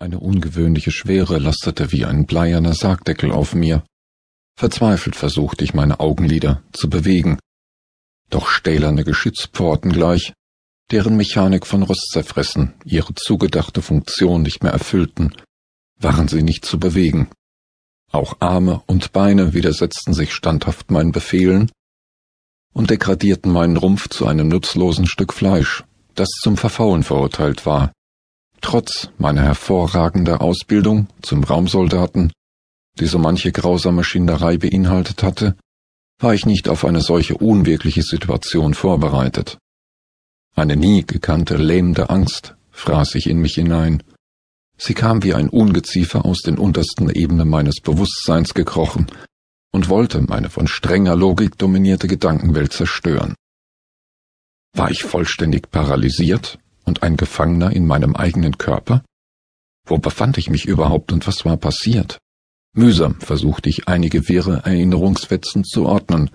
Eine 0.00 0.18
ungewöhnliche 0.18 0.92
Schwere 0.92 1.38
lastete 1.38 1.92
wie 1.92 2.06
ein 2.06 2.24
bleierner 2.24 2.72
Sargdeckel 2.72 3.30
auf 3.30 3.54
mir. 3.54 3.84
Verzweifelt 4.58 5.14
versuchte 5.14 5.62
ich 5.62 5.74
meine 5.74 6.00
Augenlider 6.00 6.62
zu 6.72 6.88
bewegen, 6.88 7.38
doch 8.30 8.48
stählerne 8.48 9.04
Geschützpforten 9.04 9.92
gleich, 9.92 10.32
deren 10.90 11.18
Mechanik 11.18 11.66
von 11.66 11.82
Rost 11.82 12.12
zerfressen, 12.12 12.72
ihre 12.86 13.14
zugedachte 13.14 13.82
Funktion 13.82 14.40
nicht 14.40 14.62
mehr 14.62 14.72
erfüllten, 14.72 15.34
waren 15.98 16.28
sie 16.28 16.42
nicht 16.42 16.64
zu 16.64 16.78
bewegen. 16.78 17.28
Auch 18.10 18.38
Arme 18.40 18.82
und 18.86 19.12
Beine 19.12 19.52
widersetzten 19.52 20.14
sich 20.14 20.32
standhaft 20.32 20.90
meinen 20.90 21.12
Befehlen 21.12 21.70
und 22.72 22.88
degradierten 22.88 23.52
meinen 23.52 23.76
Rumpf 23.76 24.08
zu 24.08 24.26
einem 24.26 24.48
nutzlosen 24.48 25.06
Stück 25.06 25.34
Fleisch, 25.34 25.84
das 26.14 26.30
zum 26.40 26.56
Verfaulen 26.56 27.02
verurteilt 27.02 27.66
war. 27.66 27.92
Trotz 28.60 29.08
meiner 29.18 29.42
hervorragenden 29.42 30.36
Ausbildung 30.36 31.08
zum 31.22 31.44
Raumsoldaten, 31.44 32.32
die 32.98 33.06
so 33.06 33.18
manche 33.18 33.52
grausame 33.52 34.04
Schinderei 34.04 34.58
beinhaltet 34.58 35.22
hatte, 35.22 35.56
war 36.18 36.34
ich 36.34 36.44
nicht 36.44 36.68
auf 36.68 36.84
eine 36.84 37.00
solche 37.00 37.36
unwirkliche 37.36 38.02
Situation 38.02 38.74
vorbereitet. 38.74 39.58
Eine 40.54 40.76
nie 40.76 41.04
gekannte 41.06 41.56
lähmende 41.56 42.10
Angst 42.10 42.54
fraß 42.70 43.10
sich 43.10 43.28
in 43.28 43.38
mich 43.38 43.54
hinein. 43.54 44.02
Sie 44.76 44.94
kam 44.94 45.22
wie 45.22 45.34
ein 45.34 45.48
Ungeziefer 45.48 46.24
aus 46.24 46.40
den 46.42 46.58
untersten 46.58 47.08
Ebenen 47.10 47.48
meines 47.48 47.80
Bewusstseins 47.80 48.54
gekrochen 48.54 49.06
und 49.72 49.88
wollte 49.88 50.20
meine 50.20 50.50
von 50.50 50.66
strenger 50.66 51.16
Logik 51.16 51.56
dominierte 51.56 52.08
Gedankenwelt 52.08 52.72
zerstören. 52.72 53.34
War 54.74 54.90
ich 54.90 55.02
vollständig 55.02 55.70
paralysiert 55.70 56.58
und 56.90 57.04
ein 57.04 57.16
Gefangener 57.16 57.70
in 57.70 57.86
meinem 57.86 58.16
eigenen 58.16 58.58
Körper? 58.58 59.04
Wo 59.86 59.98
befand 59.98 60.38
ich 60.38 60.50
mich 60.50 60.64
überhaupt 60.66 61.12
und 61.12 61.24
was 61.24 61.44
war 61.44 61.56
passiert? 61.56 62.18
Mühsam 62.74 63.20
versuchte 63.20 63.68
ich 63.68 63.86
einige 63.86 64.28
wirre 64.28 64.62
Erinnerungsfetzen 64.64 65.62
zu 65.62 65.86
ordnen. 65.86 66.30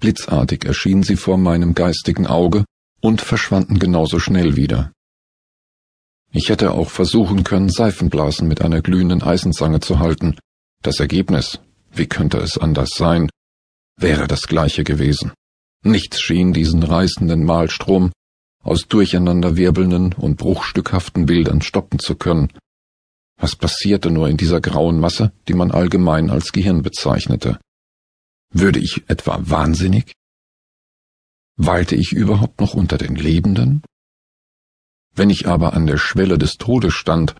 Blitzartig 0.00 0.64
erschienen 0.64 1.04
sie 1.04 1.14
vor 1.14 1.38
meinem 1.38 1.74
geistigen 1.74 2.26
Auge 2.26 2.64
und 3.00 3.20
verschwanden 3.20 3.78
genauso 3.78 4.18
schnell 4.18 4.56
wieder. 4.56 4.92
Ich 6.32 6.48
hätte 6.48 6.72
auch 6.72 6.90
versuchen 6.90 7.44
können, 7.44 7.68
Seifenblasen 7.70 8.48
mit 8.48 8.62
einer 8.62 8.82
glühenden 8.82 9.22
Eisenzange 9.22 9.78
zu 9.78 10.00
halten. 10.00 10.36
Das 10.82 10.98
Ergebnis, 10.98 11.60
wie 11.92 12.08
könnte 12.08 12.38
es 12.38 12.58
anders 12.58 12.90
sein, 12.96 13.30
wäre 13.96 14.26
das 14.26 14.48
gleiche 14.48 14.82
gewesen. 14.82 15.32
Nichts 15.84 16.20
schien 16.20 16.52
diesen 16.52 16.82
reißenden 16.82 17.44
Malstrom 17.44 18.10
aus 18.66 18.88
durcheinanderwirbelnden 18.88 20.12
und 20.12 20.36
bruchstückhaften 20.36 21.26
Bildern 21.26 21.62
stoppen 21.62 21.98
zu 21.98 22.16
können. 22.16 22.52
Was 23.38 23.54
passierte 23.54 24.10
nur 24.10 24.28
in 24.28 24.36
dieser 24.36 24.60
grauen 24.60 24.98
Masse, 24.98 25.32
die 25.46 25.54
man 25.54 25.70
allgemein 25.70 26.30
als 26.30 26.52
Gehirn 26.52 26.82
bezeichnete? 26.82 27.58
Würde 28.52 28.78
ich 28.78 29.04
etwa 29.08 29.38
wahnsinnig? 29.42 30.12
Weilte 31.56 31.96
ich 31.96 32.12
überhaupt 32.12 32.60
noch 32.60 32.74
unter 32.74 32.98
den 32.98 33.14
Lebenden? 33.14 33.82
Wenn 35.14 35.30
ich 35.30 35.46
aber 35.46 35.72
an 35.72 35.86
der 35.86 35.98
Schwelle 35.98 36.38
des 36.38 36.56
Todes 36.56 36.94
stand, 36.94 37.34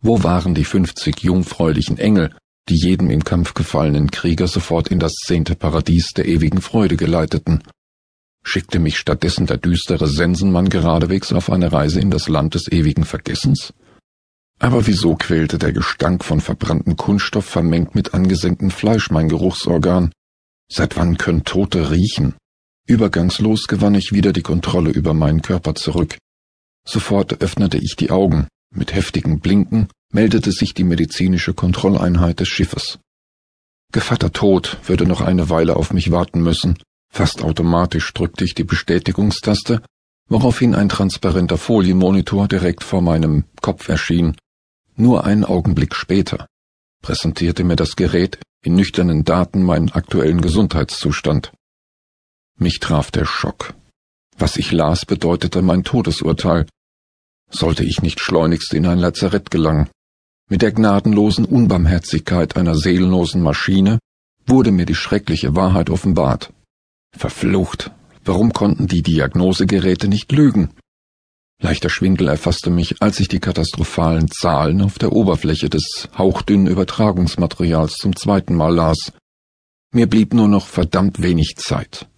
wo 0.00 0.22
waren 0.22 0.54
die 0.54 0.64
fünfzig 0.64 1.22
jungfräulichen 1.22 1.96
Engel, 1.98 2.34
die 2.68 2.76
jedem 2.76 3.10
im 3.10 3.24
Kampf 3.24 3.54
gefallenen 3.54 4.10
Krieger 4.10 4.48
sofort 4.48 4.88
in 4.88 4.98
das 4.98 5.12
zehnte 5.14 5.54
Paradies 5.54 6.08
der 6.16 6.26
ewigen 6.26 6.60
Freude 6.60 6.96
geleiteten? 6.96 7.62
Schickte 8.44 8.78
mich 8.78 8.98
stattdessen 8.98 9.46
der 9.46 9.56
düstere 9.56 10.08
Sensenmann 10.08 10.68
geradewegs 10.68 11.32
auf 11.32 11.50
eine 11.50 11.72
Reise 11.72 12.00
in 12.00 12.10
das 12.10 12.28
Land 12.28 12.54
des 12.54 12.70
ewigen 12.70 13.04
Vergessens? 13.04 13.72
Aber 14.58 14.86
wieso 14.86 15.16
quälte 15.16 15.58
der 15.58 15.72
Gestank 15.72 16.24
von 16.24 16.40
verbranntem 16.40 16.96
Kunststoff 16.96 17.46
vermengt 17.46 17.94
mit 17.94 18.14
angesenktem 18.14 18.70
Fleisch 18.70 19.10
mein 19.10 19.28
Geruchsorgan? 19.28 20.12
Seit 20.70 20.96
wann 20.96 21.18
können 21.18 21.44
Tote 21.44 21.90
riechen? 21.90 22.34
Übergangslos 22.86 23.68
gewann 23.68 23.94
ich 23.94 24.12
wieder 24.12 24.32
die 24.32 24.42
Kontrolle 24.42 24.90
über 24.90 25.14
meinen 25.14 25.42
Körper 25.42 25.74
zurück. 25.74 26.18
Sofort 26.86 27.40
öffnete 27.42 27.78
ich 27.78 27.96
die 27.96 28.10
Augen. 28.10 28.48
Mit 28.74 28.94
heftigem 28.94 29.40
Blinken 29.40 29.88
meldete 30.12 30.50
sich 30.50 30.74
die 30.74 30.84
medizinische 30.84 31.54
Kontrolleinheit 31.54 32.40
des 32.40 32.48
Schiffes. 32.48 32.98
Gevatter 33.92 34.32
Tod 34.32 34.78
würde 34.86 35.06
noch 35.06 35.20
eine 35.20 35.50
Weile 35.50 35.76
auf 35.76 35.92
mich 35.92 36.10
warten 36.10 36.42
müssen, 36.42 36.78
Fast 37.14 37.42
automatisch 37.42 38.12
drückte 38.14 38.44
ich 38.44 38.54
die 38.54 38.64
Bestätigungstaste, 38.64 39.82
woraufhin 40.28 40.74
ein 40.74 40.88
transparenter 40.88 41.58
Folienmonitor 41.58 42.48
direkt 42.48 42.82
vor 42.82 43.02
meinem 43.02 43.44
Kopf 43.60 43.90
erschien. 43.90 44.34
Nur 44.96 45.24
einen 45.24 45.44
Augenblick 45.44 45.94
später 45.94 46.46
präsentierte 47.02 47.64
mir 47.64 47.76
das 47.76 47.96
Gerät 47.96 48.38
in 48.64 48.74
nüchternen 48.74 49.24
Daten 49.24 49.62
meinen 49.62 49.90
aktuellen 49.90 50.40
Gesundheitszustand. 50.40 51.52
Mich 52.58 52.78
traf 52.80 53.10
der 53.10 53.26
Schock. 53.26 53.74
Was 54.38 54.56
ich 54.56 54.72
las, 54.72 55.04
bedeutete 55.04 55.60
mein 55.60 55.84
Todesurteil. 55.84 56.66
Sollte 57.50 57.84
ich 57.84 58.00
nicht 58.00 58.20
schleunigst 58.20 58.72
in 58.72 58.86
ein 58.86 58.98
Lazarett 58.98 59.50
gelangen. 59.50 59.90
Mit 60.48 60.62
der 60.62 60.72
gnadenlosen 60.72 61.44
Unbarmherzigkeit 61.44 62.56
einer 62.56 62.74
seelenlosen 62.74 63.42
Maschine 63.42 63.98
wurde 64.46 64.70
mir 64.70 64.86
die 64.86 64.94
schreckliche 64.94 65.54
Wahrheit 65.54 65.90
offenbart. 65.90 66.52
Verflucht, 67.16 67.90
warum 68.24 68.52
konnten 68.52 68.86
die 68.86 69.02
Diagnosegeräte 69.02 70.08
nicht 70.08 70.32
lügen? 70.32 70.70
Leichter 71.60 71.90
Schwindel 71.90 72.28
erfasste 72.28 72.70
mich, 72.70 73.00
als 73.00 73.20
ich 73.20 73.28
die 73.28 73.38
katastrophalen 73.38 74.28
Zahlen 74.28 74.82
auf 74.82 74.98
der 74.98 75.12
Oberfläche 75.12 75.70
des 75.70 76.08
hauchdünnen 76.18 76.66
Übertragungsmaterials 76.66 77.94
zum 77.94 78.16
zweiten 78.16 78.56
Mal 78.56 78.74
las. 78.74 79.12
Mir 79.94 80.08
blieb 80.08 80.34
nur 80.34 80.48
noch 80.48 80.66
verdammt 80.66 81.22
wenig 81.22 81.56
Zeit. 81.58 82.08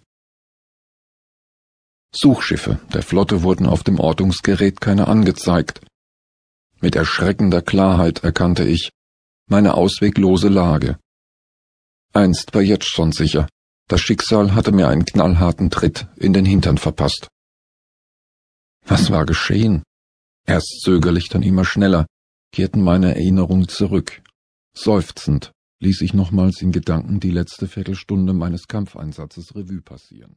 Suchschiffe 2.15 2.81
der 2.95 3.03
Flotte 3.03 3.43
wurden 3.43 3.67
auf 3.67 3.83
dem 3.83 3.99
Ortungsgerät 3.99 4.81
keine 4.81 5.09
angezeigt. 5.09 5.81
Mit 6.81 6.97
erschreckender 6.97 7.61
Klarheit 7.61 8.25
erkannte 8.25 8.65
ich 8.65 8.91
meine 9.47 9.75
ausweglose 9.75 10.49
Lage. 10.49 10.99
Einst 12.13 12.55
war 12.55 12.63
jetzt 12.63 12.89
schon 12.89 13.13
sicher, 13.13 13.49
das 13.89 14.01
Schicksal 14.01 14.55
hatte 14.55 14.73
mir 14.73 14.89
einen 14.89 15.05
knallharten 15.05 15.71
Tritt 15.71 16.07
in 16.17 16.33
den 16.33 16.45
Hintern 16.45 16.79
verpasst. 16.79 17.29
Was 18.87 19.11
war 19.11 19.25
geschehen? 19.27 19.83
Erst 20.47 20.83
zögerlich, 20.83 21.29
dann 21.29 21.43
immer 21.43 21.65
schneller, 21.65 22.07
kehrten 22.53 22.83
meine 22.83 23.15
Erinnerungen 23.15 23.69
zurück. 23.69 24.23
Seufzend 24.77 25.53
ließ 25.81 26.01
ich 26.03 26.15
nochmals 26.15 26.61
in 26.63 26.73
Gedanken 26.73 27.21
die 27.21 27.31
letzte 27.31 27.67
Viertelstunde 27.69 28.33
meines 28.33 28.67
Kampfeinsatzes 28.69 29.55
Revue 29.55 29.83
passieren. 29.83 30.37